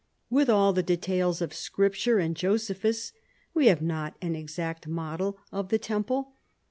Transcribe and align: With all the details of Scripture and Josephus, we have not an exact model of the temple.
With 0.31 0.49
all 0.49 0.73
the 0.73 0.81
details 0.81 1.43
of 1.43 1.53
Scripture 1.53 2.17
and 2.17 2.35
Josephus, 2.35 3.13
we 3.53 3.67
have 3.67 3.83
not 3.83 4.17
an 4.19 4.35
exact 4.35 4.87
model 4.87 5.37
of 5.51 5.69
the 5.69 5.77
temple. 5.77 6.33